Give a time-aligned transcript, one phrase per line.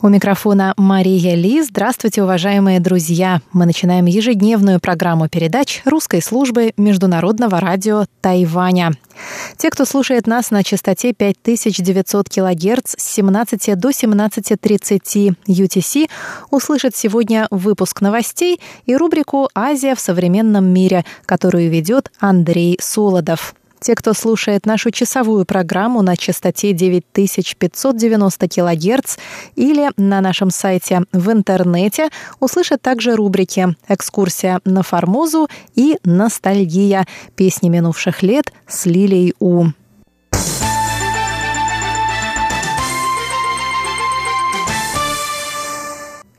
[0.00, 1.60] У микрофона Мария Ли.
[1.60, 3.40] Здравствуйте, уважаемые друзья!
[3.52, 8.92] Мы начинаем ежедневную программу передач русской службы Международного радио Тайваня.
[9.56, 16.08] Те, кто слушает нас на частоте 5900 кГц с 17 до 17.30 UTC,
[16.52, 23.54] услышат сегодня выпуск новостей и рубрику «Азия в современном мире», которую ведет Андрей Солодов.
[23.80, 29.16] Те, кто слушает нашу часовую программу на частоте 9590 кГц
[29.54, 32.08] или на нашем сайте в интернете,
[32.40, 37.06] услышат также рубрики «Экскурсия на Формозу» и «Ностальгия.
[37.36, 39.66] Песни минувших лет с Лилией У».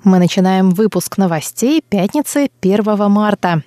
[0.04, 3.64] Мы начинаем выпуск новостей пятницы 1 марта.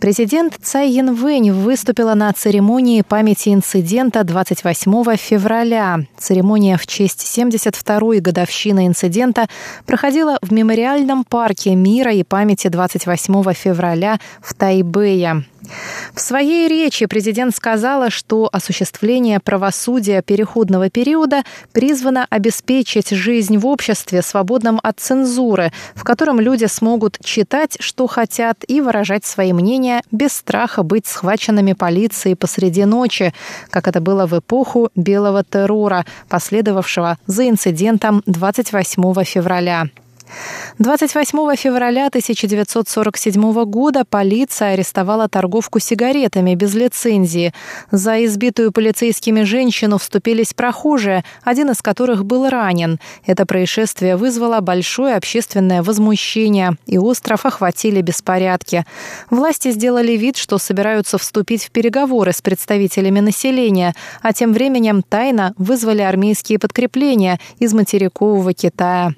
[0.00, 6.00] Президент Цай Янвэнь выступила на церемонии памяти инцидента 28 февраля.
[6.18, 9.48] Церемония в честь 72-й годовщины инцидента
[9.86, 15.44] проходила в Мемориальном парке мира и памяти 28 февраля в Тайбэе.
[16.14, 24.22] В своей речи президент сказала, что осуществление правосудия переходного периода призвано обеспечить жизнь в обществе,
[24.22, 30.32] свободном от цензуры, в котором люди смогут читать, что хотят, и выражать свои мнения без
[30.32, 33.32] страха быть схваченными полицией посреди ночи,
[33.70, 39.88] как это было в эпоху белого террора, последовавшего за инцидентом 28 февраля.
[40.78, 47.52] 28 февраля 1947 года полиция арестовала торговку сигаретами без лицензии.
[47.90, 52.98] За избитую полицейскими женщину вступились прохожие, один из которых был ранен.
[53.24, 58.84] Это происшествие вызвало большое общественное возмущение, и остров охватили беспорядки.
[59.30, 65.54] Власти сделали вид, что собираются вступить в переговоры с представителями населения, а тем временем тайно
[65.56, 69.12] вызвали армейские подкрепления из материкового Китая.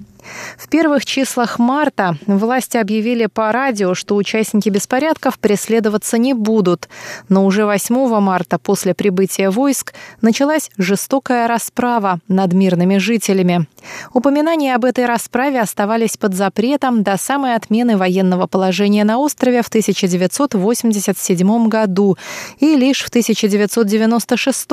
[0.57, 6.89] В первых числах марта власти объявили по радио, что участники беспорядков преследоваться не будут.
[7.29, 13.67] Но уже 8 марта после прибытия войск началась жестокая расправа над мирными жителями.
[14.13, 19.67] Упоминания об этой расправе оставались под запретом до самой отмены военного положения на острове в
[19.67, 22.17] 1987 году.
[22.59, 24.67] И лишь в 1996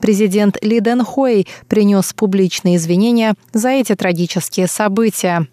[0.00, 5.46] президент Ли Дэн Хуэй принес публичные извинения за эти трагические события события.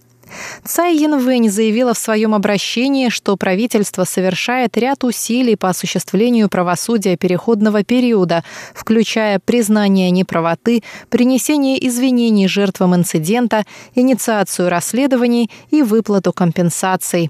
[0.63, 7.83] Цай Янвэнь заявила в своем обращении, что правительство совершает ряд усилий по осуществлению правосудия переходного
[7.83, 8.43] периода,
[8.73, 13.65] включая признание неправоты, принесение извинений жертвам инцидента,
[13.95, 17.29] инициацию расследований и выплату компенсаций.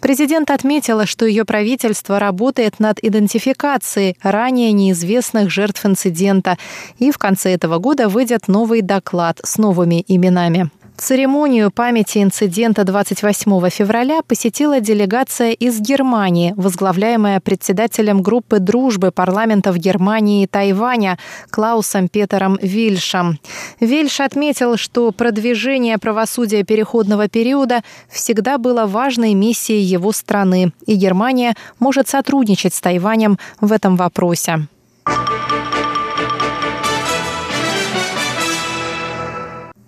[0.00, 6.56] Президент отметила, что ее правительство работает над идентификацией ранее неизвестных жертв инцидента,
[6.98, 10.70] и в конце этого года выйдет новый доклад с новыми именами.
[11.00, 20.42] Церемонию памяти инцидента 28 февраля посетила делегация из Германии, возглавляемая председателем группы дружбы парламентов Германии
[20.42, 21.18] и Тайваня
[21.48, 23.38] Клаусом Петером Вильшем.
[23.80, 31.54] Вильш отметил, что продвижение правосудия переходного периода всегда было важной миссией его страны, и Германия
[31.78, 34.68] может сотрудничать с Тайванем в этом вопросе.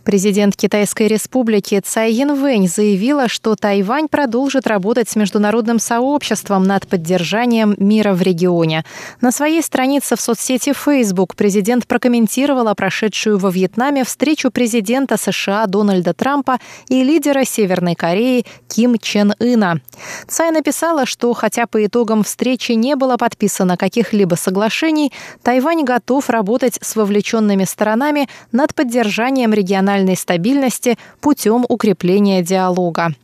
[0.05, 7.77] Президент Китайской республики Цай Янвэнь заявила, что Тайвань продолжит работать с международным сообществом над поддержанием
[7.79, 8.85] мира в регионе.
[9.21, 16.15] На своей странице в соцсети Facebook президент прокомментировала прошедшую во Вьетнаме встречу президента США Дональда
[16.15, 16.59] Трампа
[16.89, 19.81] и лидера Северной Кореи Ким Чен Ына.
[20.27, 25.13] Цай написала, что хотя по итогам встречи не было подписано каких-либо соглашений,
[25.45, 33.15] Тайвань готов работать с вовлеченными сторонами над поддержанием регионального региональной стабильности путем укрепления диалога.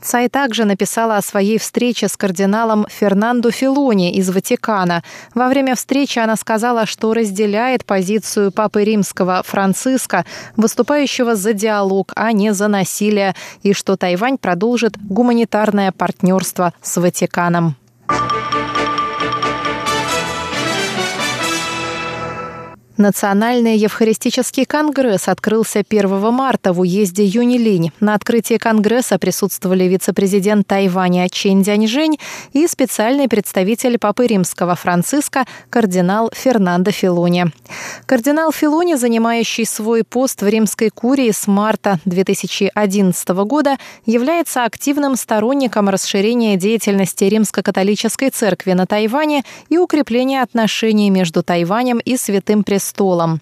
[0.00, 5.02] Цай также написала о своей встрече с кардиналом Фернандо Филони из Ватикана.
[5.34, 10.24] Во время встречи она сказала, что разделяет позицию Папы Римского Франциска,
[10.56, 17.76] выступающего за диалог, а не за насилие, и что Тайвань продолжит гуманитарное партнерство с Ватиканом.
[22.96, 27.92] Национальный Евхаристический конгресс открылся 1 марта в уезде Юнилинь.
[28.00, 32.18] На открытии конгресса присутствовали вице-президент Тайваня Чен Дяньжэнь
[32.54, 37.52] и специальный представитель Папы Римского Франциска кардинал Фернандо Филуни.
[38.06, 43.76] Кардинал Филуни, занимающий свой пост в римской курии с марта 2011 года,
[44.06, 52.16] является активным сторонником расширения деятельности Римско-католической церкви на Тайване и укрепления отношений между Тайванем и
[52.16, 53.40] Святым Престолом престолом.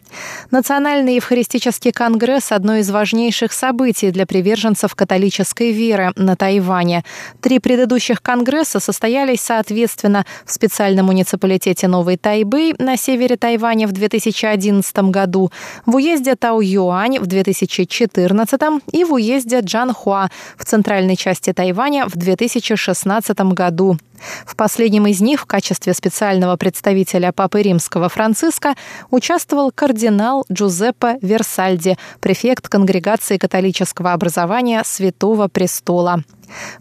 [0.51, 7.05] Национальный Евхаристический конгресс– одно из важнейших событий для приверженцев католической веры на Тайване.
[7.41, 15.11] Три предыдущих конгресса состоялись, соответственно, в специальном муниципалитете Новый Тайбэй на севере Тайваня в 2011
[15.11, 15.51] году,
[15.87, 18.61] в уезде Тау-Юань в 2014
[18.93, 23.99] и в уезде Джанхуа в центральной части Тайваня в 2016 году.
[24.47, 28.75] В последнем из них в качестве специального представителя Папы Римского Франциска
[29.11, 36.23] участвовал кардинал Джузеппе Версальди, префект Конгрегации католического образования Святого Престола.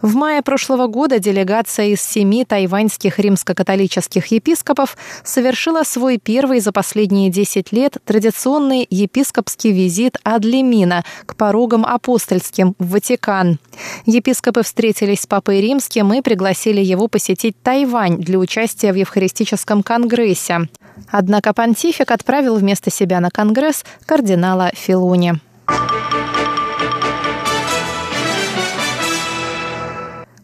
[0.01, 7.29] В мае прошлого года делегация из семи тайваньских римско-католических епископов совершила свой первый за последние
[7.29, 13.59] 10 лет традиционный епископский визит Адлемина к порогам апостольским в Ватикан.
[14.05, 20.69] Епископы встретились с Папой Римским и пригласили его посетить Тайвань для участия в Евхаристическом конгрессе.
[21.09, 25.39] Однако понтифик отправил вместо себя на конгресс кардинала Филуни.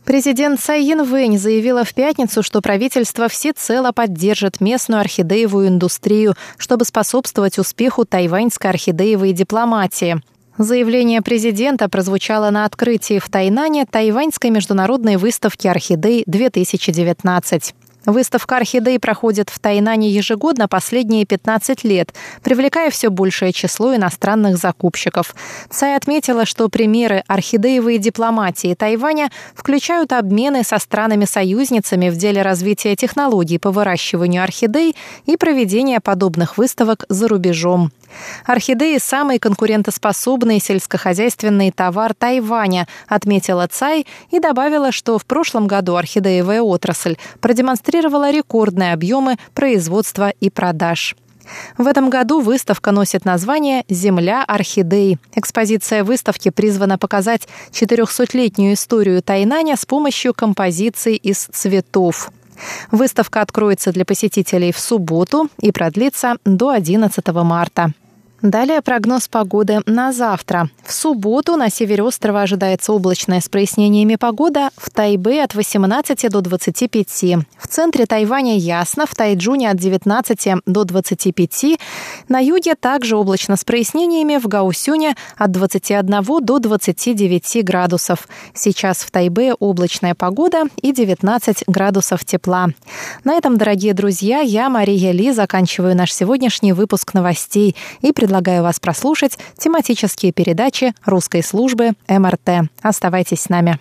[0.09, 7.59] Президент Цай Янвэнь заявила в пятницу, что правительство всецело поддержит местную орхидеевую индустрию, чтобы способствовать
[7.59, 10.19] успеху тайваньской орхидеевой дипломатии.
[10.57, 17.75] Заявление президента прозвучало на открытии в Тайнане Тайваньской международной выставки орхидей 2019.
[18.05, 22.13] Выставка орхидей проходит в Тайнане ежегодно последние 15 лет,
[22.43, 25.35] привлекая все большее число иностранных закупщиков.
[25.69, 33.57] Цай отметила, что примеры орхидеевой дипломатии Тайваня включают обмены со странами-союзницами в деле развития технологий
[33.57, 37.91] по выращиванию орхидей и проведения подобных выставок за рубежом.
[38.45, 46.61] Орхидеи– самый конкурентоспособный сельскохозяйственный товар Тайваня, отметила Цай и добавила, что в прошлом году орхидеевая
[46.61, 51.15] отрасль продемонстрировала рекордные объемы производства и продаж.
[51.77, 55.17] В этом году выставка носит название «Земля орхидей».
[55.33, 62.31] Экспозиция выставки призвана показать 400-летнюю историю Тайнаня с помощью композиций из цветов.
[62.91, 67.93] Выставка откроется для посетителей в субботу и продлится до 11 марта.
[68.41, 70.69] Далее прогноз погоды на завтра.
[70.81, 74.69] В субботу на севере острова ожидается облачная с прояснениями погода.
[74.77, 77.35] В Тайбе от 18 до 25.
[77.57, 79.05] В центре Тайваня ясно.
[79.05, 81.79] В Тайджуне от 19 до 25.
[82.29, 84.37] На юге также облачно с прояснениями.
[84.37, 88.29] В Гаусюне от 21 до 29 градусов.
[88.53, 92.67] Сейчас в Тайбе облачная погода и 19 градусов тепла.
[93.25, 98.61] На этом, дорогие друзья, я, Мария Ли, заканчиваю наш сегодняшний выпуск новостей и предлагаю предлагаю
[98.61, 102.69] вас прослушать тематические передачи русской службы МРТ.
[102.83, 103.79] Оставайтесь с нами.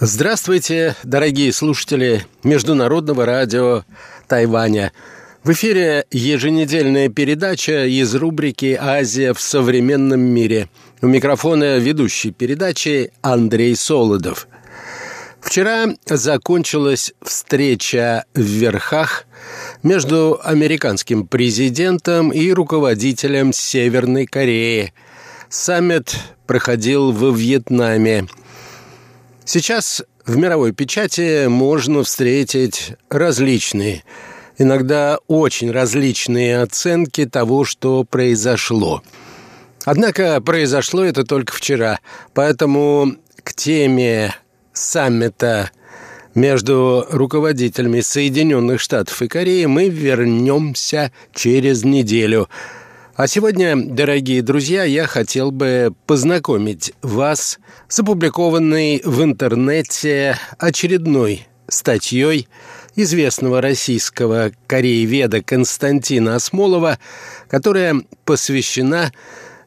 [0.00, 3.84] Здравствуйте, дорогие слушатели Международного радио
[4.26, 4.90] Тайваня.
[5.46, 10.68] В эфире еженедельная передача из рубрики «Азия в современном мире».
[11.02, 14.48] У микрофона ведущий передачи Андрей Солодов.
[15.40, 19.26] Вчера закончилась встреча в Верхах
[19.84, 24.92] между американским президентом и руководителем Северной Кореи.
[25.48, 26.16] Саммит
[26.48, 28.26] проходил во Вьетнаме.
[29.44, 34.02] Сейчас в мировой печати можно встретить различные–
[34.58, 39.02] иногда очень различные оценки того, что произошло.
[39.84, 42.00] Однако произошло это только вчера,
[42.34, 44.34] поэтому к теме
[44.72, 45.70] саммита
[46.34, 52.48] между руководителями Соединенных Штатов и Кореи мы вернемся через неделю.
[53.14, 57.58] А сегодня, дорогие друзья, я хотел бы познакомить вас
[57.88, 62.48] с опубликованной в интернете очередной статьей
[62.96, 66.98] известного российского корееведа Константина Осмолова,
[67.48, 69.12] которая посвящена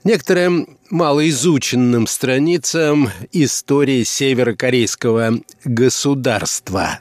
[0.03, 6.99] некоторым малоизученным страницам истории северокорейского государства.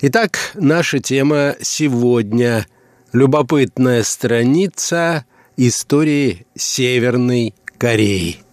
[0.00, 2.66] Итак, наша тема сегодня
[3.12, 5.24] любопытная страница
[5.56, 8.43] истории Северной Кореи.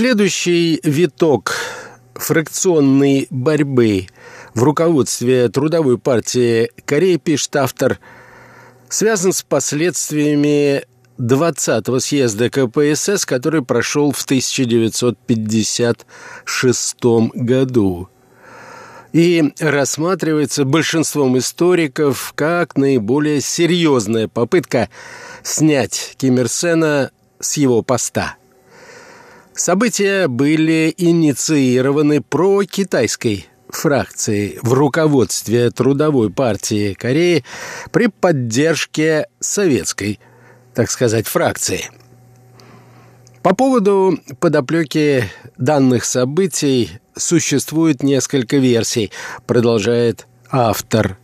[0.00, 1.54] Следующий виток
[2.14, 4.06] фракционной борьбы
[4.54, 7.98] в руководстве Трудовой партии Кореи, пишет автор,
[8.88, 10.86] связан с последствиями
[11.18, 16.96] 20-го съезда КПСС, который прошел в 1956
[17.34, 18.08] году.
[19.12, 24.88] И рассматривается большинством историков как наиболее серьезная попытка
[25.42, 28.36] снять Ким Ир Сена с его поста–
[29.60, 37.44] События были инициированы про-китайской фракцией в руководстве Трудовой партии Кореи
[37.92, 40.18] при поддержке советской,
[40.72, 41.90] так сказать, фракции.
[43.42, 45.24] По поводу подоплеки
[45.58, 49.12] данных событий существует несколько версий,
[49.46, 51.18] продолжает автор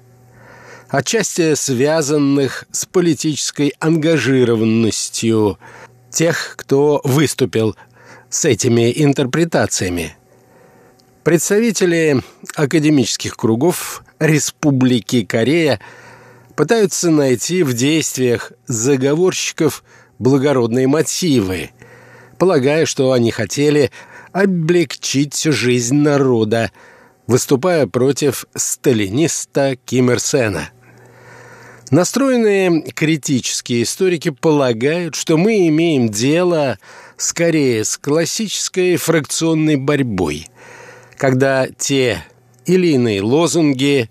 [0.91, 5.59] отчасти связанных с политической ангажированностью
[6.11, 7.75] тех, кто выступил
[8.29, 10.17] с этими интерпретациями.
[11.25, 12.23] Представители
[12.55, 15.81] академических кругов Республики Корея
[16.55, 19.85] пытаются найти в действиях заговорщиков
[20.19, 21.71] благородные мотивы,
[22.39, 23.91] полагая, что они хотели
[24.33, 26.71] облегчить жизнь народа,
[27.27, 30.71] выступая против сталиниста Ким Ир Сена.
[31.91, 36.79] Настроенные критические историки полагают, что мы имеем дело
[37.17, 40.49] скорее с классической фракционной борьбой,
[41.17, 42.25] когда те
[42.65, 44.11] или иные лозунги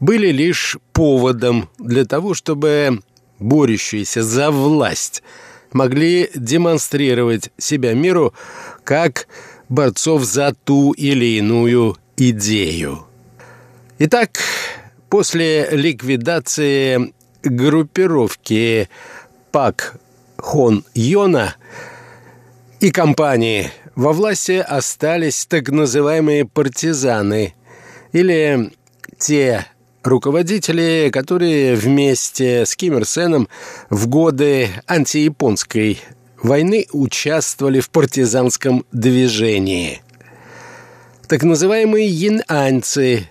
[0.00, 3.00] были лишь поводом для того, чтобы
[3.38, 5.22] борющиеся за власть
[5.72, 8.32] могли демонстрировать себя миру
[8.84, 9.26] как
[9.68, 13.06] борцов за ту или иную идею.
[13.98, 14.38] Итак,
[15.08, 18.88] после ликвидации группировки
[19.52, 19.96] Пак
[20.36, 21.54] Хон Йона
[22.84, 27.54] и компании во власти остались так называемые партизаны
[28.12, 28.72] или
[29.18, 29.64] те
[30.02, 33.48] руководители, которые вместе с Ким Ир Сеном
[33.88, 35.98] в годы антияпонской
[36.42, 40.02] войны участвовали в партизанском движении.
[41.26, 43.30] Так называемые янаньцы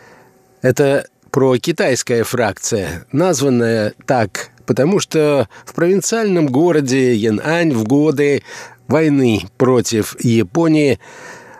[0.60, 8.42] –это прокитайская фракция, названная так, потому что в провинциальном городе Янань в годы
[8.90, 10.98] войны против Японии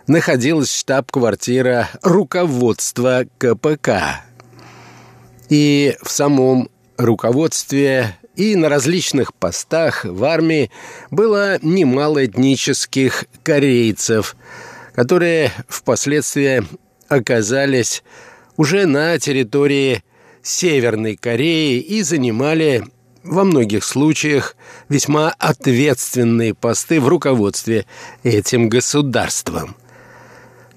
[0.06, 4.22] находилась штаб-квартира руководства КПК.
[5.48, 6.68] И в самом
[6.98, 10.70] руководстве и на различных постах в армии
[11.10, 14.36] было немало этнических корейцев,
[14.94, 16.64] которые впоследствии
[17.08, 18.02] оказались
[18.56, 20.02] уже на территории
[20.42, 22.84] Северной Кореи и занимали
[23.22, 24.56] во многих случаях
[24.88, 27.86] весьма ответственные посты в руководстве
[28.22, 29.76] этим государством.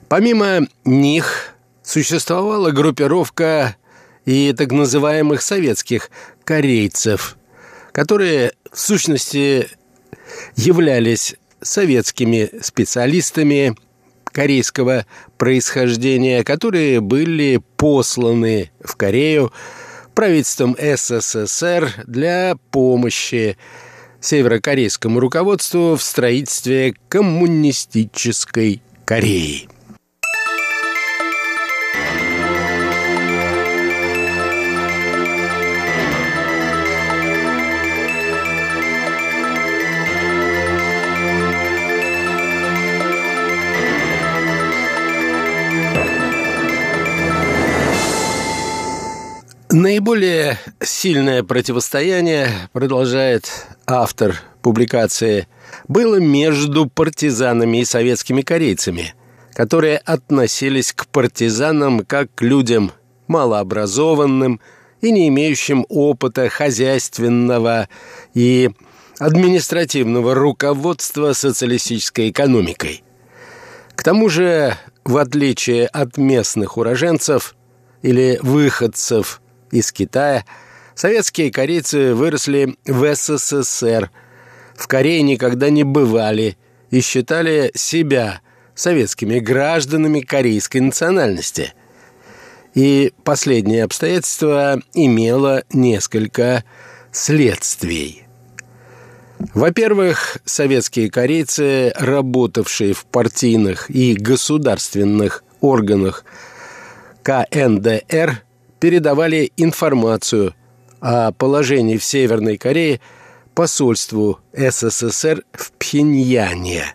[0.10, 3.76] Помимо них существовала группировка
[4.26, 6.10] и так называемых советских
[6.44, 7.38] корейцев,
[7.92, 9.70] которые в сущности
[10.56, 13.76] являлись советскими специалистами
[14.26, 15.06] корейского
[15.38, 19.54] происхождения, которые были посланы в Корею
[20.14, 23.58] правительством СССР для помощи
[24.20, 29.68] северокорейскому руководству в строительстве коммунистической Кореи.
[49.76, 53.50] Наиболее сильное противостояние, продолжает
[53.88, 55.48] автор публикации,
[55.88, 59.16] было между партизанами и советскими корейцами,
[59.56, 62.92] которые относились к партизанам как к людям
[63.28, 64.62] малообразованным
[65.02, 67.90] и не имеющим опыта хозяйственного
[68.36, 68.70] и
[69.18, 73.04] административного руководства социалистической экономикой.
[73.96, 77.56] К тому же, в отличие от местных уроженцев
[78.04, 79.40] или выходцев
[79.74, 80.46] из Китая,
[80.96, 84.12] советские корейцы выросли в СССР,
[84.76, 86.58] в Корее никогда не бывали
[86.92, 88.42] и считали себя
[88.76, 91.74] советскими гражданами корейской национальности.
[92.76, 96.64] И последнее обстоятельство имело несколько
[97.12, 98.24] следствий.
[99.54, 106.26] Во-первых, советские корейцы, работавшие в партийных и государственных органах
[107.24, 108.44] КНДР,
[108.84, 110.56] передавали информацию
[111.00, 113.00] о положении в Северной Корее
[113.56, 116.94] посольству СССР в Пхеньяне.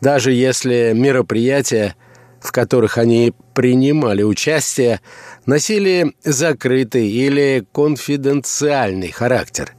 [0.00, 1.94] Даже если мероприятия,
[2.40, 5.00] в которых они принимали участие,
[5.46, 9.74] носили закрытый или конфиденциальный характер.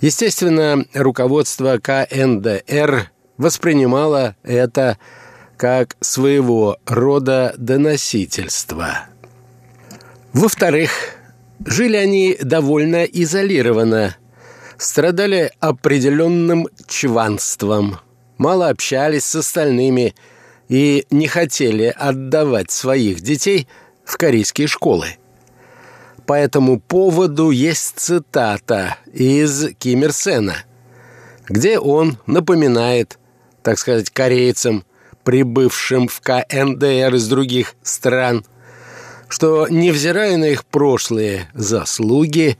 [0.00, 4.98] Естественно, руководство КНДР воспринимало это
[5.56, 9.06] как своего рода доносительство.
[10.32, 10.90] Во-вторых,
[11.64, 14.16] жили они довольно изолированно,
[14.76, 17.98] страдали определенным чванством,
[18.36, 20.14] мало общались с остальными
[20.68, 23.68] и не хотели отдавать своих детей
[24.04, 25.16] в корейские школы.
[26.26, 30.04] По этому поводу есть цитата из Ким
[31.48, 33.18] где он напоминает,
[33.62, 34.84] так сказать, корейцам,
[35.24, 38.44] прибывшим в КНДР из других стран,
[39.28, 42.58] что, невзирая на их прошлые заслуги,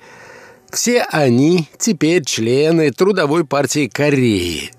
[0.70, 4.70] все они теперь члены Трудовой партии Кореи.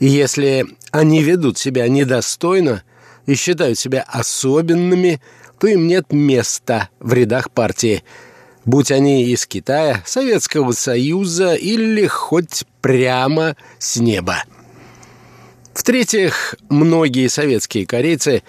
[0.00, 2.82] И если они ведут себя недостойно
[3.26, 5.20] и считают себя особенными–
[5.58, 8.04] то им нет места в рядах партии,
[8.64, 14.44] будь они из Китая, Советского Союза или хоть прямо с неба.
[15.74, 18.42] В-третьих, многие советские корейцы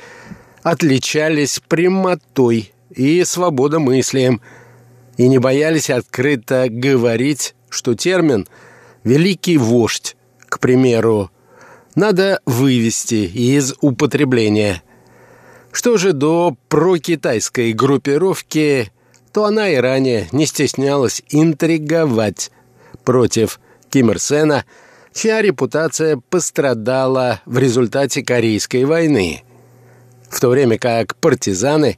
[0.63, 4.41] отличались прямотой и свободомыслием
[5.17, 8.47] и не боялись открыто говорить, что термин
[9.03, 10.15] «великий вождь»,
[10.47, 11.31] к примеру,
[11.95, 14.81] надо вывести из употребления–
[15.71, 18.91] что же до прокитайской группировки,
[19.31, 22.51] то она и ранее не стеснялась интриговать
[23.03, 24.65] против Ким Ир Сена,
[25.13, 29.43] чья репутация пострадала в результате Корейской войны,
[30.29, 31.97] в то время как партизаны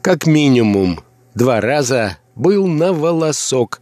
[0.03, 0.99] как минимум
[1.33, 3.81] два раза был на волосок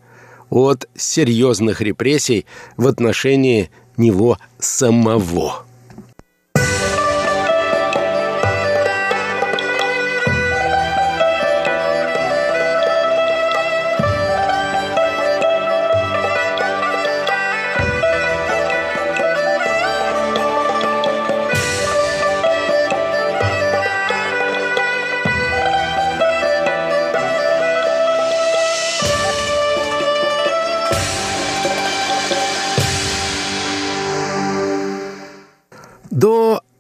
[0.49, 2.45] от серьезных репрессий
[2.77, 5.65] в отношении него самого.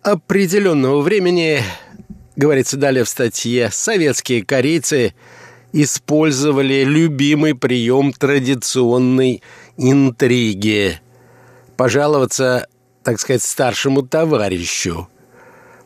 [0.01, 1.61] Определенного времени,
[2.35, 5.13] говорится далее в статье, советские корейцы
[5.71, 9.41] использовали любимый прием традиционной
[9.77, 10.99] интриги–
[11.77, 12.67] пожаловаться,
[13.03, 15.09] так сказать, старшему товарищу.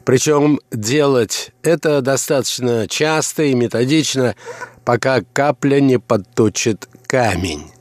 [0.05, 4.35] Причем делать это достаточно часто и методично,
[4.85, 7.71] пока капля не подточит камень.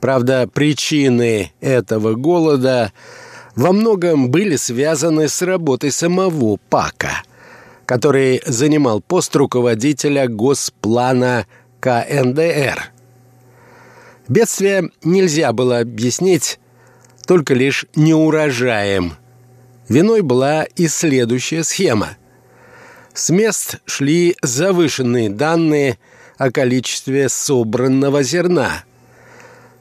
[0.00, 2.92] Правда, причины этого голода
[3.56, 7.22] во многом были связаны с работой самого Пака,
[7.86, 11.46] который занимал пост руководителя Госплана
[11.80, 12.90] КНДР.
[14.28, 16.58] Бедствие нельзя было объяснить
[17.26, 19.14] только лишь неурожаем.
[19.88, 22.16] Виной была и следующая схема.
[23.12, 25.98] С мест шли завышенные данные
[26.36, 28.84] о количестве собранного зерна.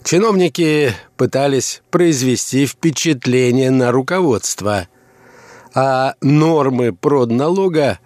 [0.03, 4.87] Чиновники пытались произвести впечатление на руководство,
[5.73, 7.99] а нормы продналога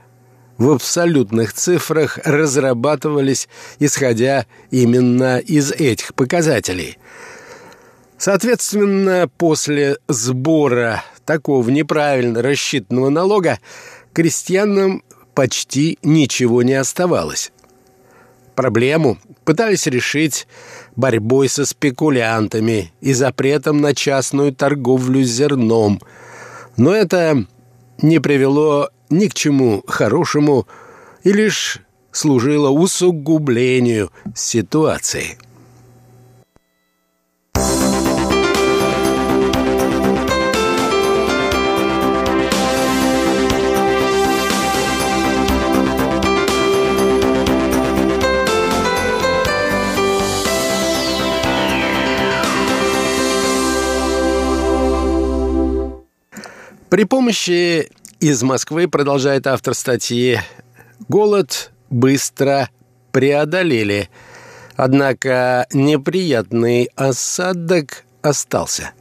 [0.58, 6.98] в абсолютных цифрах разрабатывались, исходя именно из этих показателей–
[8.18, 13.60] Соответственно, после сбора такого неправильно рассчитанного налога
[14.14, 15.04] крестьянам
[15.36, 17.52] почти ничего не оставалось.
[18.56, 20.46] Проблему пытались решить
[20.98, 26.02] борьбой со спекулянтами и запретом на частную торговлю зерном,
[26.76, 27.46] но это
[28.02, 30.68] не привело ни к чему хорошему
[31.24, 31.80] и лишь
[32.12, 35.38] служило усугублению ситуации.
[56.90, 57.90] При помощи
[58.22, 60.40] из Москвы, продолжает автор статьи,
[61.10, 62.70] голод быстро
[63.12, 64.10] преодолели,
[64.78, 68.92] однако неприятный осадок остался.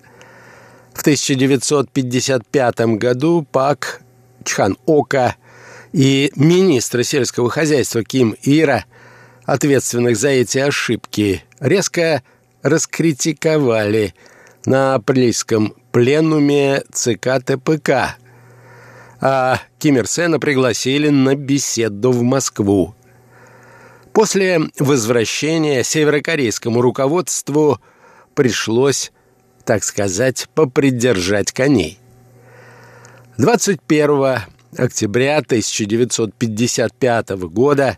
[0.94, 4.02] В 1955 году Пак
[4.42, 5.36] Чхан Ока
[5.92, 8.84] и министр сельского хозяйства Ким Ира,
[9.44, 12.24] ответственных за эти ошибки, резко
[12.62, 14.12] раскритиковали
[14.64, 18.18] на апрельском пленуме ЦК ТПК,
[19.18, 22.94] а Ким Ир Сена пригласили на беседу в Москву.
[24.12, 27.80] После возвращения северокорейскому руководству
[28.34, 29.10] пришлось,
[29.64, 31.98] так сказать, попридержать коней.
[33.38, 34.40] 21
[34.76, 37.96] октября 1955 года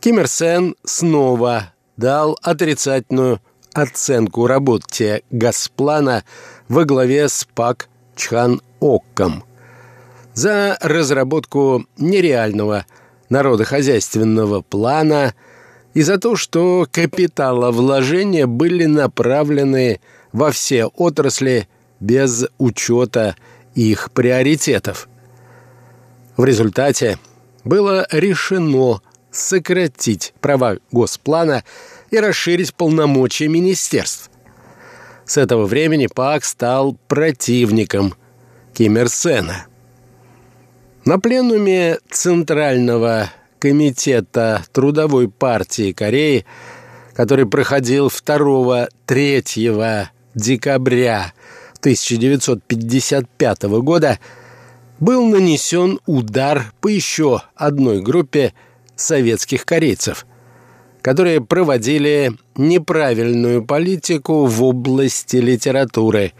[0.00, 3.40] Ким Ир Сен снова дал отрицательную
[3.74, 6.24] оценку работе Газплана
[6.68, 9.44] во главе с Пак Чхан Окком
[10.34, 12.86] за разработку нереального
[13.28, 15.34] народохозяйственного плана
[15.94, 20.00] и за то, что капиталовложения были направлены
[20.32, 21.68] во все отрасли
[22.00, 23.36] без учета
[23.74, 25.08] их приоритетов.
[26.36, 27.18] В результате
[27.64, 31.64] было решено сократить права Госплана
[32.12, 34.30] и расширить полномочия министерств.
[35.24, 38.14] С этого времени Пак стал противником
[38.74, 39.66] Ким Ир Сена.
[41.04, 46.44] На пленуме Центрального комитета Трудовой партии Кореи,
[47.14, 51.32] который проходил 2-3 декабря
[51.80, 54.18] 1955 года,
[55.00, 58.52] был нанесен удар по еще одной группе
[58.96, 60.26] советских корейцев–
[61.02, 66.32] которые проводили неправильную политику в области литературы,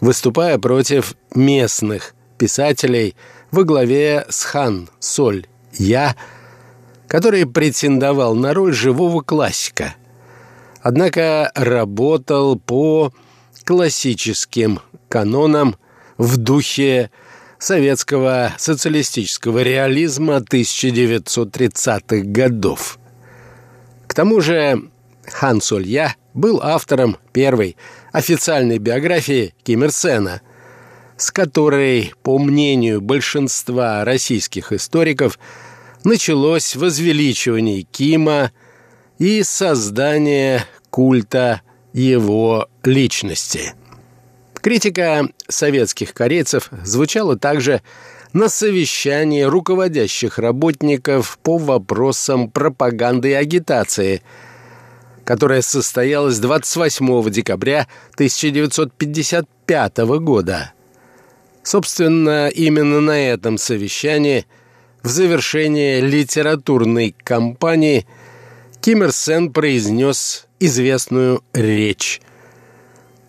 [0.00, 3.16] выступая против местных писателей
[3.50, 6.14] во главе с Хан Соль Я,
[7.08, 9.94] который претендовал на роль живого классика,
[10.82, 13.12] однако работал по
[13.64, 15.76] классическим канонам
[16.18, 17.10] в духе
[17.58, 22.98] советского социалистического реализма 1930-х годов
[24.14, 24.90] тому же
[25.26, 27.76] Хан Солья был автором первой
[28.12, 30.40] официальной биографии Ким Ир Сена,
[31.16, 35.38] с которой, по мнению большинства российских историков,
[36.04, 38.52] началось возвеличивание Кима
[39.18, 43.74] и создание культа его личности.
[44.54, 47.82] Критика советских корейцев звучала также
[48.32, 54.22] на совещании руководящих работников по вопросам пропаганды и агитации,
[55.24, 60.72] которое состоялось 28 декабря 1955 года.
[61.62, 64.46] Собственно, именно на этом совещании
[65.02, 68.06] в завершение литературной кампании
[68.80, 72.20] Ким Ир Сен произнес известную речь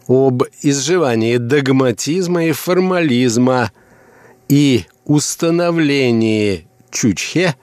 [0.08, 3.72] об изживании догматизма и формализма–
[4.50, 7.56] и установлении Чучхе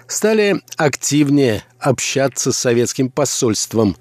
[0.08, 3.96] стали активнее общаться с советским посольством,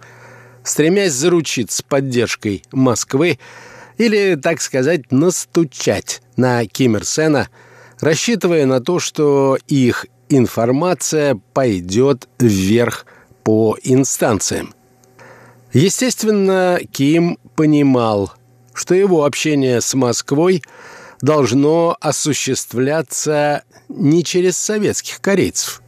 [0.64, 3.38] стремясь заручиться поддержкой Москвы
[3.98, 7.48] или, так сказать, настучать на Ким Ир Сена,
[8.00, 13.06] рассчитывая на то, что их информация пойдет вверх
[13.44, 14.74] по инстанциям.
[15.72, 18.32] Естественно, Ким понимал,
[18.72, 20.62] что его общение с Москвой
[21.20, 25.82] должно осуществляться не через советских корейцев.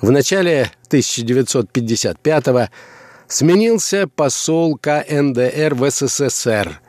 [0.00, 2.68] В начале 1955-го
[3.26, 6.80] сменился посол КНДР в СССР.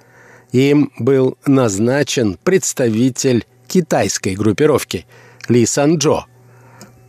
[0.52, 5.06] Им был назначен представитель китайской группировки
[5.48, 6.26] Ли Санджо–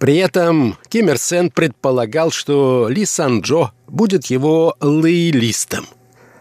[0.00, 5.86] при этом Ким Ир Сен предполагал, что Ли Санджо будет его лоялистом.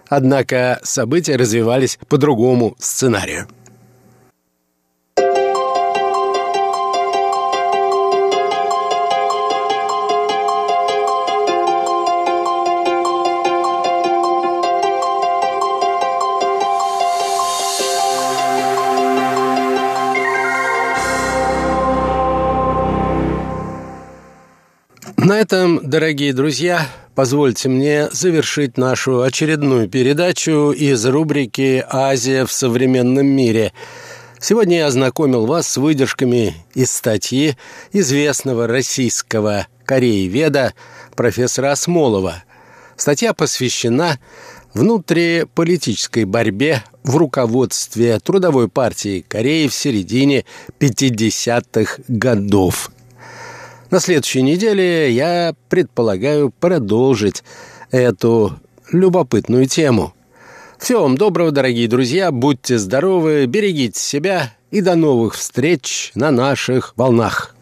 [0.08, 3.48] Однако события развивались по другому сценарию.
[25.30, 33.28] На этом, дорогие друзья, позвольте мне завершить нашу очередную передачу из рубрики «Азия в современном
[33.28, 33.72] мире».
[34.40, 37.56] Сегодня я ознакомил вас с выдержками из статьи
[37.94, 40.74] известного российского корееведа
[41.16, 42.44] профессора Осмолова.
[42.96, 44.18] Статья посвящена
[44.74, 50.46] внутриполитической борьбе в руководстве Трудовой партии Кореи в середине
[50.80, 52.90] 50-х годов.
[53.92, 57.44] На следующей неделе я предполагаю продолжить
[57.90, 58.60] эту
[58.92, 60.14] любопытную тему.
[60.78, 66.94] Всего вам доброго, дорогие друзья, будьте здоровы, берегите себя и до новых встреч на наших
[66.98, 67.56] волнах.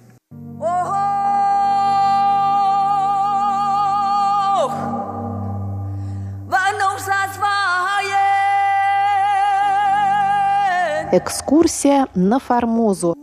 [11.10, 13.16] Экскурсия на Формозу.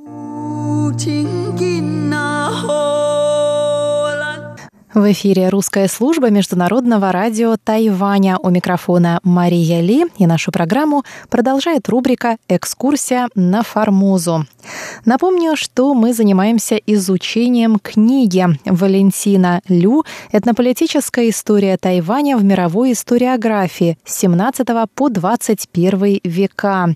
[4.95, 8.39] В эфире русская служба международного радио Тайваня.
[8.41, 10.05] У микрофона Мария Ли.
[10.19, 14.47] И нашу программу продолжает рубрика «Экскурсия на Формозу».
[15.05, 24.17] Напомню, что мы занимаемся изучением книги Валентина Лю «Этнополитическая история Тайваня в мировой историографии с
[24.19, 26.95] 17 по 21 века».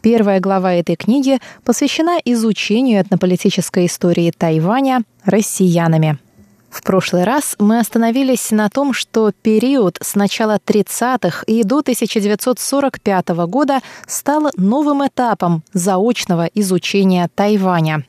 [0.00, 6.18] Первая глава этой книги посвящена изучению этнополитической истории Тайваня россиянами.
[6.74, 13.28] В прошлый раз мы остановились на том, что период с начала 30-х и до 1945
[13.46, 18.04] года стал новым этапом заочного изучения Тайваня.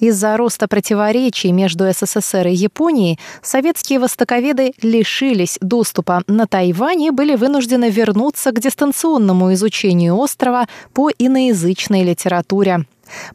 [0.00, 7.34] Из-за роста противоречий между СССР и Японией советские востоковеды лишились доступа на Тайвань и были
[7.34, 12.86] вынуждены вернуться к дистанционному изучению острова по иноязычной литературе.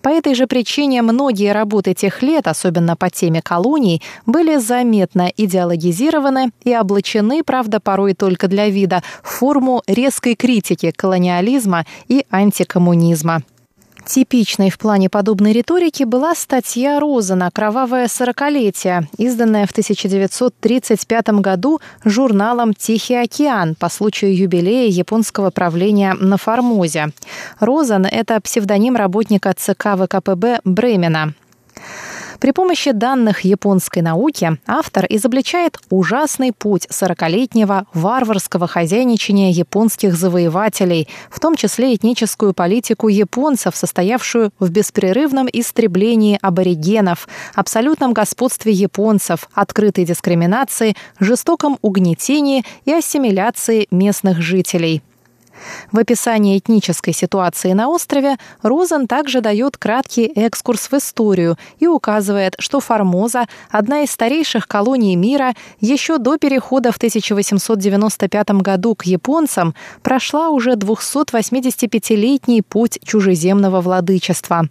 [0.02, 6.52] По этой же причине многие работы тех лет, особенно по теме колоний, были заметно идеологизированы
[6.64, 13.42] и облачены, правда, порой только для вида, в форму резкой критики колониализма и антикоммунизма.
[14.06, 22.74] Типичной в плане подобной риторики была статья Розана «Кровавое сорокалетие», изданная в 1935 году журналом
[22.74, 27.12] «Тихий океан» по случаю юбилея японского правления на Формозе.
[27.60, 31.34] Розан– это псевдоним работника ЦК ВКПБ Бремена.
[32.42, 41.40] При помощи данных японской науки автор изобличает ужасный путь сорокалетнего варварского хозяйничания японских завоевателей, в
[41.40, 50.96] том числе этническую политику японцев, состоявшую в беспрерывном истреблении аборигенов, абсолютном господстве японцев, открытой дискриминации,
[51.20, 55.04] жестоком угнетении и ассимиляции местных жителей.
[55.92, 62.56] В описании этнической ситуации на острове Розен также дает краткий экскурс в историю и указывает,
[62.60, 69.76] что Формоза, одна из старейших колоний мира, еще до перехода в 1895 году к японцам
[70.02, 74.68] прошла уже 285-летний путь чужеземного владычества.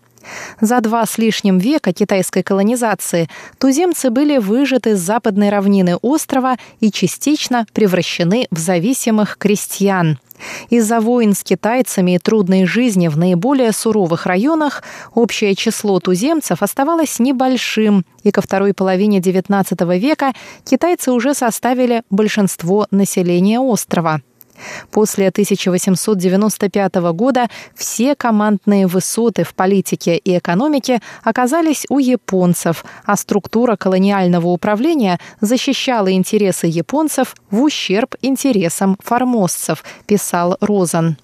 [0.61, 6.91] За два с лишним века китайской колонизации туземцы были выжаты с западной равнины острова и
[6.91, 10.19] частично превращены в зависимых крестьян.
[10.69, 14.83] Из-за войн с китайцами и трудной жизни в наиболее суровых районах
[15.15, 20.33] общее число туземцев оставалось небольшим, и ко второй половине XIX века
[20.65, 24.21] китайцы уже составили большинство населения острова.
[24.91, 33.77] После 1895 года все командные высоты в политике и экономике оказались у японцев, а структура
[33.77, 41.17] колониального управления защищала интересы японцев в ущерб интересам формозцев, писал Розен.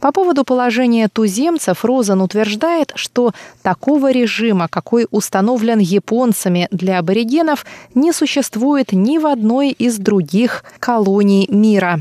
[0.00, 8.12] По поводу положения туземцев Розен утверждает, что такого режима, какой установлен японцами для аборигенов, не
[8.12, 12.00] существует ни в одной из других колоний мира.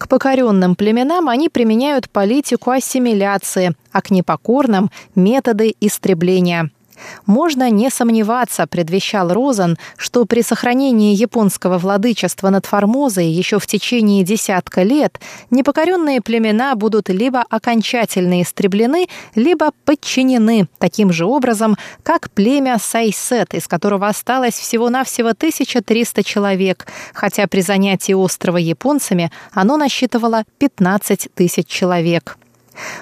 [0.00, 6.70] К покоренным племенам они применяют политику ассимиляции, а к непокорным– методы истребления–
[7.26, 14.24] можно не сомневаться, предвещал Розен, что при сохранении японского владычества над Формозой еще в течение
[14.24, 22.78] десятка лет непокоренные племена будут либо окончательно истреблены, либо подчинены таким же образом, как племя
[22.78, 31.28] Сайсет, из которого осталось всего-навсего 1300 человек, хотя при занятии острова японцами оно насчитывало 15
[31.34, 32.39] тысяч человек.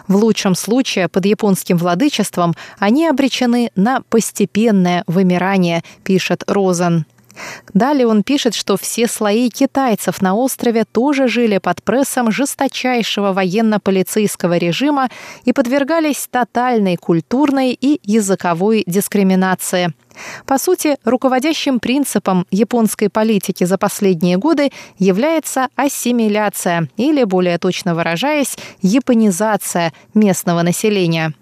[0.06, 7.06] В лучшем случае под японским владычеством они обречены на постепенное вымирание, пишет Розен.
[7.74, 14.56] Далее он пишет, что все слои китайцев на острове тоже жили под прессом жесточайшего военно-полицейского
[14.56, 15.08] режима
[15.44, 19.92] и подвергались тотальной культурной и языковой дискриминации.
[20.46, 28.56] По сути, руководящим принципом японской политики за последние годы является ассимиляция или, более точно выражаясь,
[28.82, 31.34] японизация местного населения.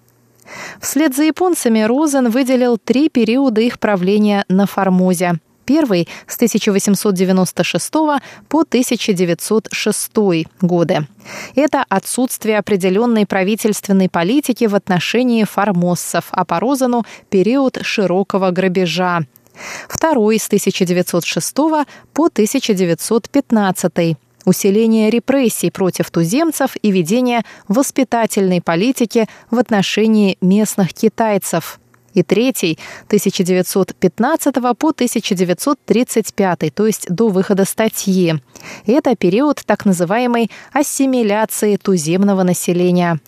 [0.80, 5.40] Вслед за японцами Розен выделил три периода их правления на Формозе.
[5.66, 7.92] Первый с 1896
[8.48, 10.12] по 1906
[10.60, 11.06] годы.
[11.56, 19.22] Это отсутствие определенной правительственной политики в отношении формоссов, а по Розану– период широкого грабежа.
[19.88, 21.54] Второй с 1906
[22.12, 31.80] по 1915 усиление репрессий против туземцев и ведение воспитательной политики в отношении местных китайцев–
[32.16, 38.34] и третий 1915 по 1935, то есть до выхода статьи.
[38.86, 43.20] это период так называемой ассимиляции туземного населения.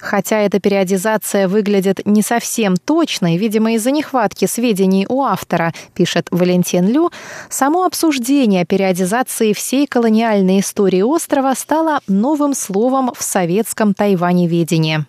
[0.00, 6.88] Хотя эта периодизация выглядит не совсем точной, видимо, из-за нехватки сведений у автора, пишет Валентин
[6.88, 7.10] Лю,
[7.48, 15.06] само обсуждение периодизации всей колониальной истории острова стало новым словом в советском Тайваневедении.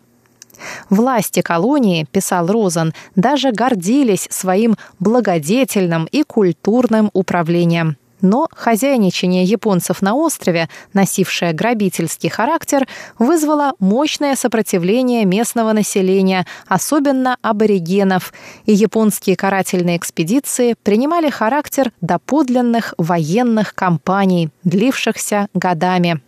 [0.89, 7.98] Власти колонии, писал Розен, даже гордились своим благодетельным и культурным управлением.
[8.22, 12.88] Но хозяйничание японцев на острове, носившее грабительский характер,
[13.20, 18.34] вызвало мощное сопротивление местного населения, особенно аборигенов,
[18.65, 26.22] и японские карательные экспедиции принимали характер доподлинных военных кампаний, длившихся годами.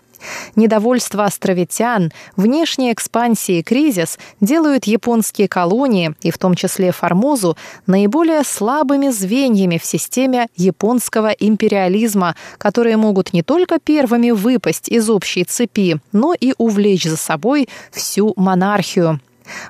[0.55, 8.43] Недовольство островитян, внешняя экспансия и кризис делают японские колонии, и в том числе Формозу, наиболее
[8.43, 15.99] слабыми звеньями в системе японского империализма, которые могут не только первыми выпасть из общей цепи,
[16.11, 19.19] но и увлечь за собой всю монархию.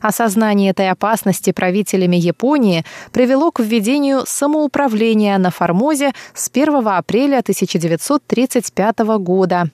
[0.02, 9.00] Осознание этой опасности правителями Японии привело к введению самоуправления на Формозе с 1 апреля 1935
[9.20, 9.70] года.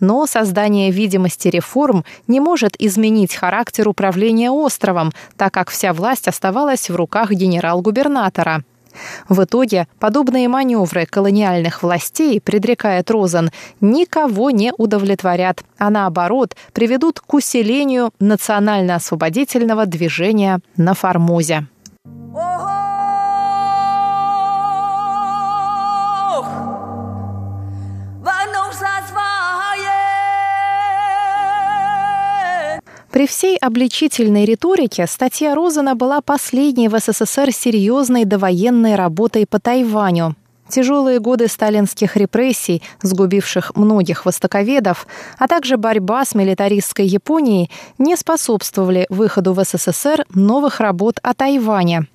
[0.00, 6.90] Но создание видимости реформ не может изменить характер управления островом, так как вся власть оставалась
[6.90, 8.64] в руках генерал-губернатора.
[9.28, 13.50] В итоге подобные маневры колониальных властей, предрекает Розен,
[13.80, 21.66] никого не удовлетворят, а наоборот приведут к усилению национально-освободительного движения на Формозе.
[33.14, 40.34] При всей обличительной риторике статья Розена была последней в СССР серьезной довоенной работой по Тайваню.
[40.68, 45.06] Тяжелые годы сталинских репрессий, сгубивших многих востоковедов,
[45.38, 52.08] а также борьба с милитаристской Японией не способствовали выходу в СССР новых работ о Тайване–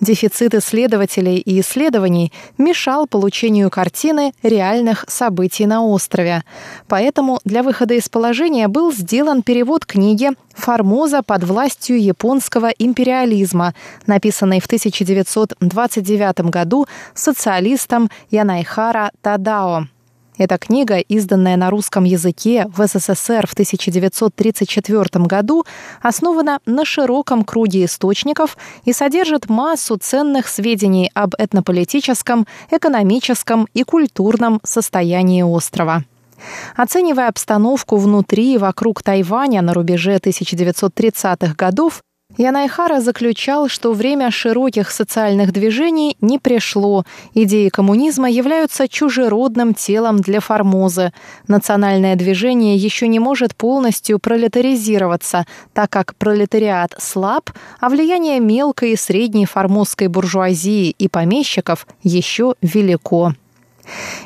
[0.00, 6.42] Дефицит исследователей и исследований мешал получению картины реальных событий на острове.
[6.88, 13.74] Поэтому для выхода из положения был сделан перевод книги «Формоза под властью японского империализма»,
[14.06, 19.88] написанной в 1929 году социалистом Янайхара Тадао.
[20.36, 25.64] Эта книга, изданная на русском языке в СССР в 1934 году,
[26.02, 34.60] основана на широком круге источников и содержит массу ценных сведений об этнополитическом, экономическом и культурном
[34.64, 36.02] состоянии острова.
[36.76, 42.02] Оценивая обстановку внутри и вокруг Тайваня на рубеже 1930-х годов,
[42.36, 47.04] Янайхара заключал, что время широких социальных движений не пришло.
[47.32, 51.12] Идеи коммунизма являются чужеродным телом для Формозы.
[51.46, 58.96] Национальное движение еще не может полностью пролетаризироваться, так как пролетариат слаб, а влияние мелкой и
[58.96, 63.32] средней формозской буржуазии и помещиков еще велико.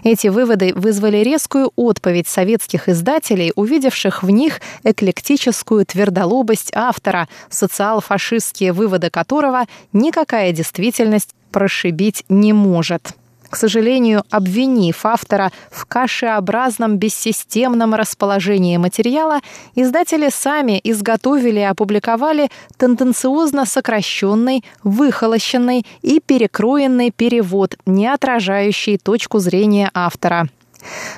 [0.04, 9.10] Эти выводы вызвали резкую отповедь советских издателей, увидевших в них эклектическую твердолобость автора, социал-фашистские выводы
[9.10, 13.14] которого никакая действительность прошибить не может
[13.50, 19.40] к сожалению, обвинив автора в кашеобразном бессистемном расположении материала,
[19.74, 29.90] издатели сами изготовили и опубликовали тенденциозно сокращенный, выхолощенный и перекроенный перевод, не отражающий точку зрения
[29.94, 30.48] автора.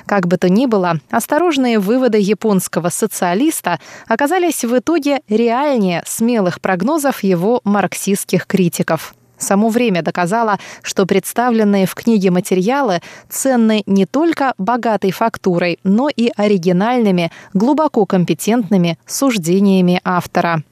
[0.05, 7.23] Как бы то ни было, осторожные выводы японского социалиста оказались в итоге реальнее смелых прогнозов
[7.23, 9.13] его марксистских критиков.
[9.41, 16.31] Само время доказало, что представленные в книге материалы ценны не только богатой фактурой, но и
[16.37, 20.63] оригинальными, глубоко компетентными суждениями автора.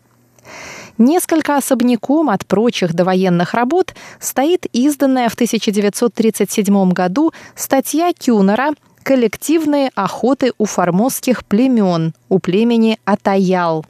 [0.99, 10.51] Несколько особняком от прочих довоенных работ стоит изданная в 1937 году статья Кюнера «Коллективные охоты
[10.59, 13.85] у формозских племен, у племени Атаял».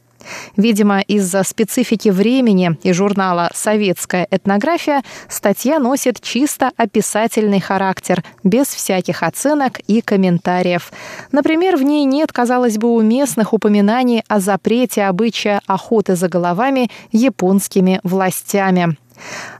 [0.56, 9.22] Видимо, из-за специфики времени и журнала «Советская этнография» статья носит чисто описательный характер, без всяких
[9.22, 10.92] оценок и комментариев.
[11.32, 18.00] Например, в ней нет, казалось бы, уместных упоминаний о запрете обычая охоты за головами японскими
[18.02, 18.96] властями.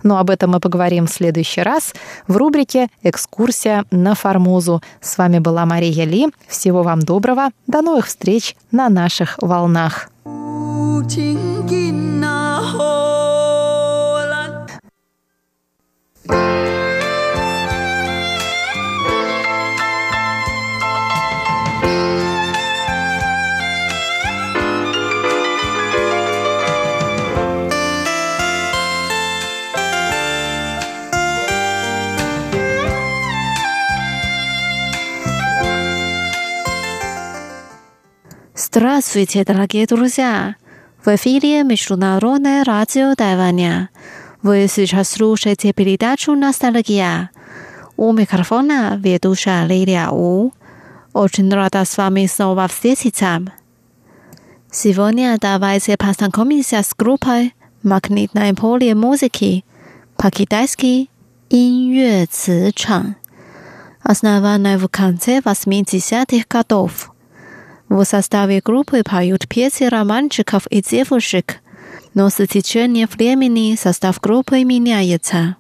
[0.03, 1.93] Но об этом мы поговорим в следующий раз
[2.27, 4.83] в рубрике «Экскурсия на Формозу».
[5.01, 6.29] С вами была Мария Ли.
[6.49, 7.51] Всего вам доброго.
[7.67, 10.11] До новых встреч на наших волнах.
[10.31, 11.93] 父亲节
[12.25, 14.67] 啊，好人。
[38.73, 40.55] Здравствуйте, дорогие друзья!
[41.05, 43.91] В эфире Международное радио Тайваня.
[44.43, 47.31] Вы сейчас слушаете передачу «Ностальгия».
[47.97, 50.53] У микрофона ведущая Лилия У.
[51.13, 53.41] Очень рада с вами снова встретиться.
[54.71, 57.53] Сегодня давайте познакомимся с группой
[57.83, 59.65] «Магнитное поле музыки»
[60.17, 61.11] по-китайски
[61.51, 63.17] «Иньюэ Ци Чан»,
[64.05, 67.10] основанной в конце 80-х годов.
[67.91, 71.57] В составе группы поют песни романчиков и девушек,
[72.15, 75.57] но с течением времени состав группы меняется.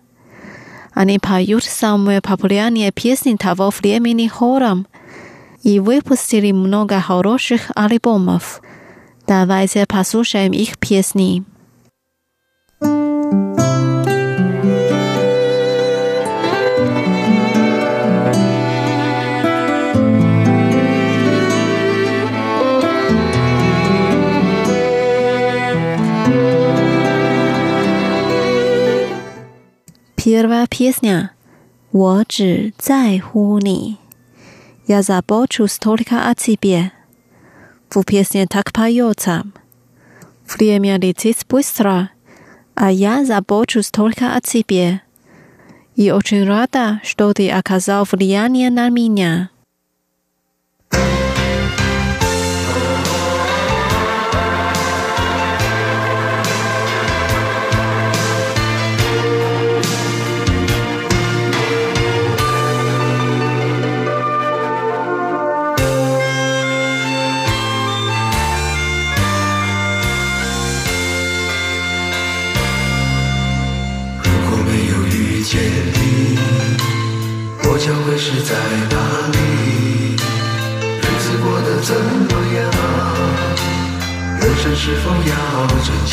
[0.92, 4.86] Они поют самые популярные песни того времени хором
[5.64, 8.62] и выпустили много хороших альбомов.
[9.26, 11.44] Давайте послушаем их песни.
[30.19, 31.31] Первая песня
[31.91, 33.97] «我只在乎你».
[34.87, 36.91] Я забочусь только о тебе.
[37.89, 39.43] В песне так поется.
[40.47, 42.11] Время летит быстро,
[42.75, 45.01] а я забочусь только о тебе.
[45.95, 49.49] И очень рада, что ты оказал влияние на меня.
[77.80, 78.54] 将会是在
[78.90, 78.96] 哪
[79.32, 79.36] 里？
[81.00, 82.60] 日子过得怎么样？
[84.38, 86.12] 人生是否要珍惜？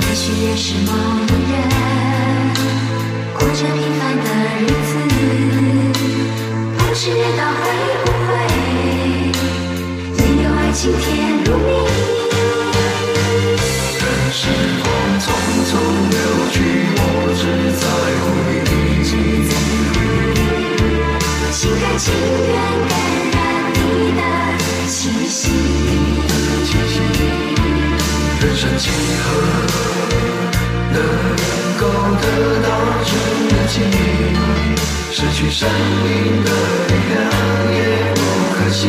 [0.00, 0.92] 也许也是某
[1.28, 1.52] 人
[3.34, 4.26] 过着平凡的
[4.62, 4.90] 日子，
[6.78, 7.02] 不知
[7.36, 7.62] 道会
[8.02, 8.28] 不会
[10.16, 11.04] 也有爱情甜
[11.44, 12.19] 如蜜。
[22.02, 22.54] 情愿
[22.88, 22.92] 感
[23.30, 23.36] 染
[23.74, 23.78] 你
[24.16, 24.20] 的
[24.88, 25.52] 气息，
[28.40, 28.88] 人生几
[29.22, 29.24] 何
[30.94, 30.98] 能
[31.78, 31.82] 够
[32.22, 32.24] 得
[32.62, 32.68] 到
[33.04, 33.08] 知
[33.68, 33.74] 己？
[35.12, 35.68] 失去生
[36.02, 36.08] 命
[36.42, 36.48] 的
[36.88, 37.14] 力量
[37.74, 37.78] 也
[38.14, 38.18] 不
[38.54, 38.80] 可惜。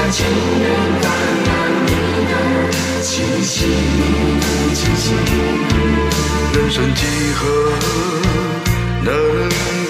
[0.00, 0.24] 心甘情
[0.60, 0.64] 愿
[1.02, 1.04] 感
[1.44, 1.48] 染
[1.86, 1.90] 你
[2.30, 2.32] 的
[3.02, 3.08] 气
[3.42, 3.52] 息。
[6.54, 7.00] 人生几
[7.34, 7.40] 何
[9.02, 9.08] 能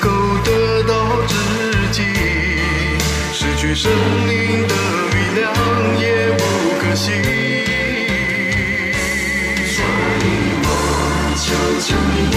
[0.01, 0.11] 够
[0.45, 0.93] 得到
[1.27, 1.35] 知
[1.93, 2.03] 己？
[3.33, 3.91] 失去生
[4.27, 4.75] 命的
[5.13, 5.43] 力量
[6.01, 6.05] 也
[6.37, 6.43] 不
[6.81, 7.13] 可惜，
[9.67, 9.85] 所
[10.23, 10.27] 以
[10.65, 10.67] 我
[11.37, 11.45] 求
[11.81, 11.89] 求
[12.33, 12.35] 你，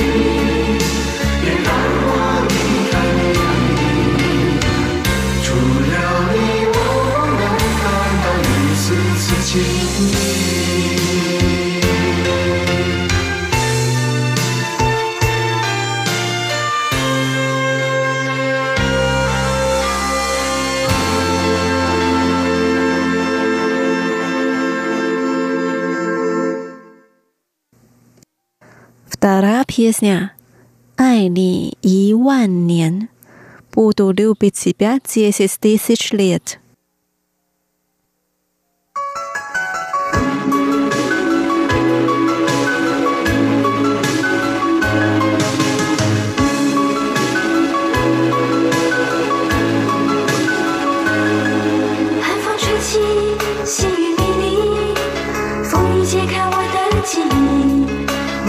[29.07, 30.33] Вторая песня
[30.97, 33.07] «Ай ни и ван нен»
[33.73, 36.59] Буду любить тебя десять тысяч лет.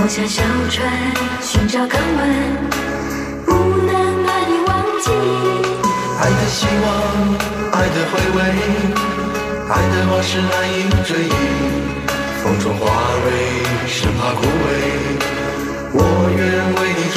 [0.05, 0.85] 我像小船
[1.41, 2.21] 寻找港湾，
[3.47, 3.55] 不
[3.87, 5.09] 能把你忘记。
[6.21, 6.87] 爱的希望，
[7.73, 8.39] 爱的回味，
[9.71, 11.33] 爱的往事难以追忆。
[12.43, 12.85] 风中花
[13.25, 14.69] 蕊，生怕枯萎，
[15.95, 15.99] 我
[16.37, 16.45] 愿
[16.75, 17.17] 为你筑。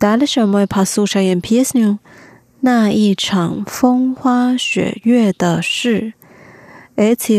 [0.00, 1.90] Daršiu mai pasusiaiems piešniu,
[2.64, 3.42] naiyčių,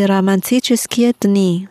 [0.06, 1.66] romantizus kietni.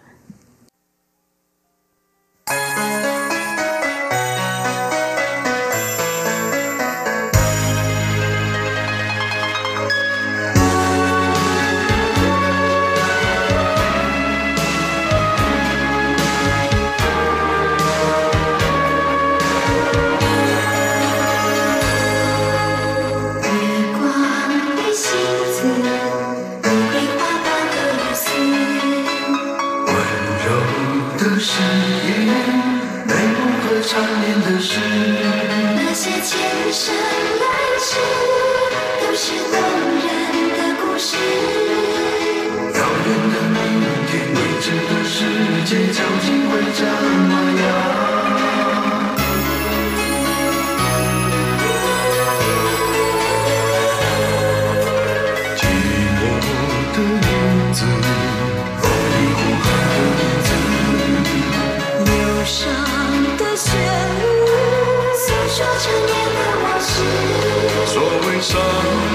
[68.51, 68.61] 山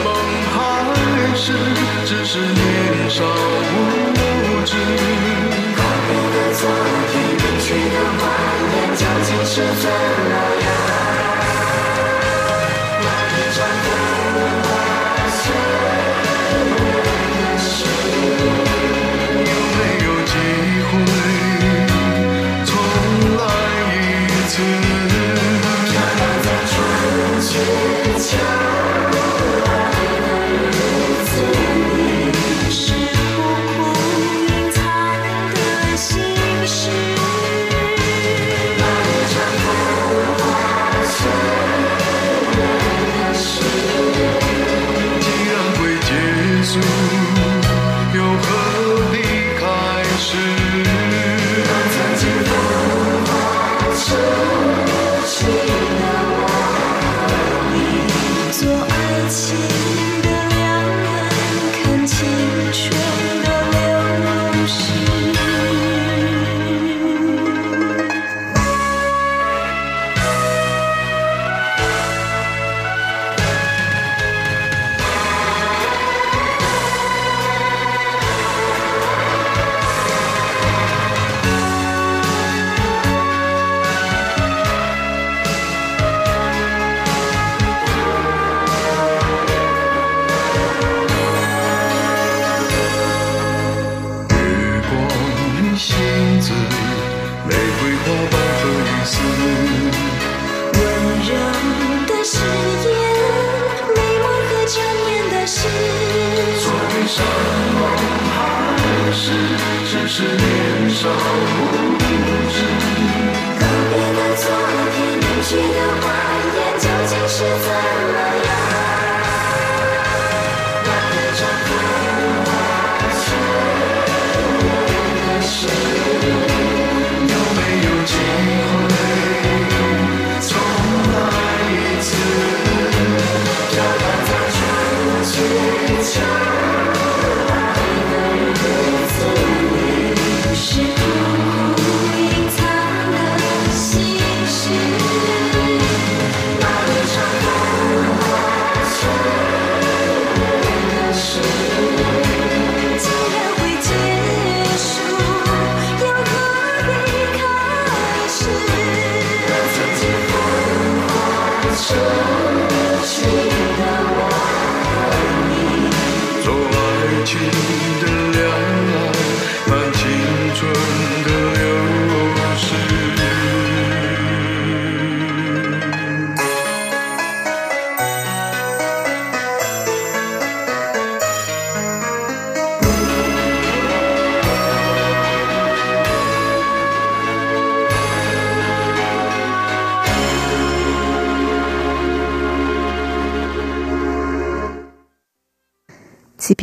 [0.02, 0.14] 盟
[0.54, 0.56] 海
[1.36, 1.52] 誓
[2.06, 5.25] 只是年少无知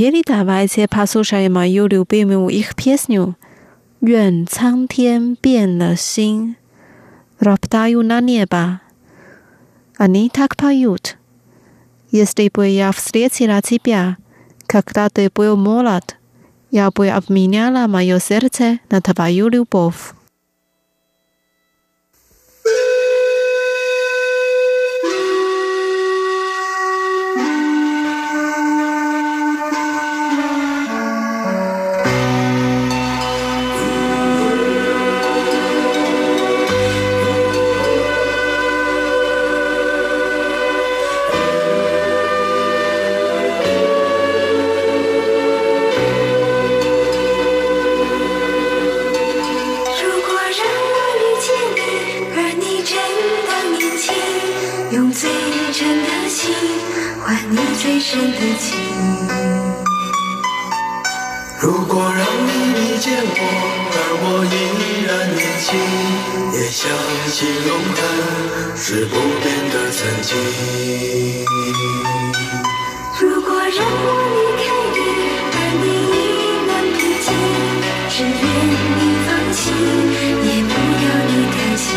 [0.01, 3.37] Теперь давайте послушаем мою любимую их песню
[4.01, 6.55] «愿苍天变了心».
[7.39, 8.81] Роптаю на небо.
[9.95, 11.17] Они так поют.
[12.09, 14.17] Если бы я встретила тебя,
[14.65, 16.17] когда ты был молод,
[16.71, 20.13] я бы обменяла мое сердце на твою любовь.
[57.32, 58.76] 换你最深的情。
[61.62, 63.40] 如果让你遇见我，
[63.90, 64.54] 而我依
[65.08, 65.72] 然年轻，
[66.52, 66.92] 也相
[67.30, 67.98] 信永恒
[68.76, 70.28] 是不变的曾经。
[73.18, 74.06] 如果让我
[74.36, 74.62] 离开
[74.92, 75.00] 你，
[75.56, 76.14] 而你依
[76.68, 77.26] 然平静，
[78.10, 78.44] 只愿
[78.98, 79.58] 你放弃，
[80.44, 80.70] 也不
[81.00, 81.88] 要你担心。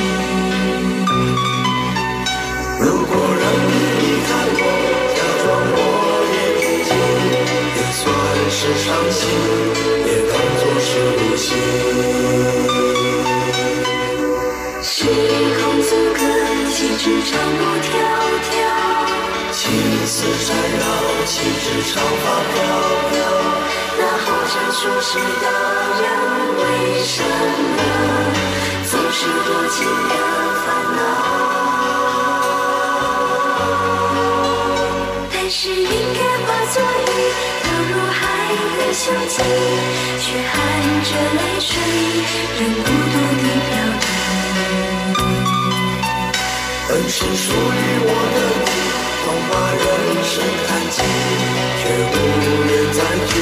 [8.65, 9.29] 是伤心，
[10.07, 10.89] 也当作是
[11.21, 11.47] 无心。
[14.81, 16.19] 时空阻隔，
[16.73, 17.87] 岂止长路迢
[18.41, 18.53] 迢。
[19.51, 19.61] 青
[20.07, 20.83] 丝缠绕，
[21.27, 21.63] 岂止
[21.93, 22.53] 长发飘
[23.11, 23.13] 飘。
[23.99, 25.45] 那后尘俗世的
[26.01, 26.03] 人，
[26.57, 26.61] 为
[27.03, 27.79] 什么
[28.89, 29.77] 总是多情
[30.09, 30.11] 的
[30.65, 30.99] 烦恼？
[35.31, 37.13] 但是应该化作雨，
[37.61, 38.19] 投入海
[38.77, 39.35] 的胸襟，
[40.19, 40.53] 却含
[41.03, 41.69] 着泪水，
[42.59, 43.69] 任孤独地飘
[44.01, 44.03] 荡。
[46.87, 47.53] 本是属于
[48.07, 48.67] 我的你，
[49.23, 49.83] 恐怕人
[50.23, 50.33] 生
[50.65, 50.97] 看尽，
[51.81, 52.13] 却无
[52.69, 52.97] 缘再
[53.27, 53.33] 聚，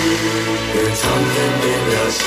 [0.76, 2.22] 愿苍天变了心。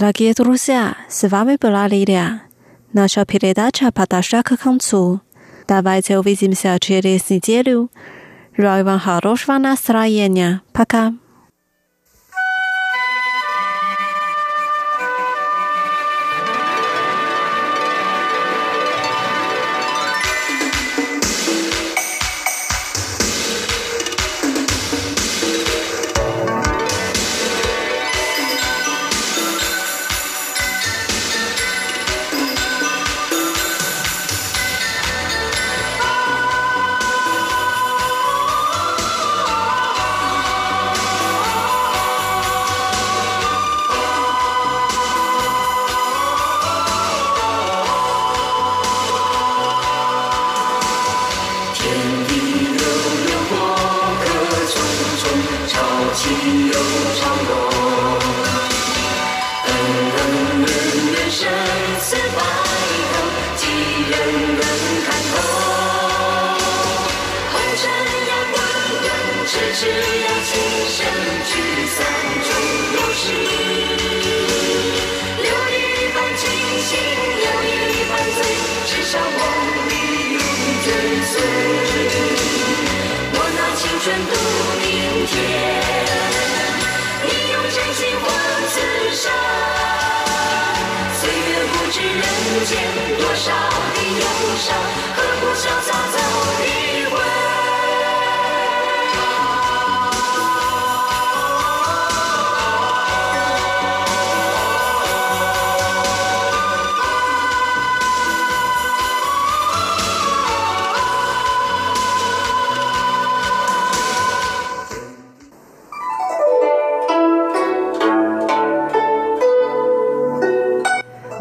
[0.00, 2.40] Дорогие друзья, с вами была Лилия.
[2.94, 5.20] Наша передача подошла к концу.
[5.68, 7.90] Давайте увидимся через неделю.
[8.56, 10.62] Желаю вам хорошего настроения.
[10.72, 11.12] Пока.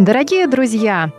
[0.10, 1.14] Дорогие друзья,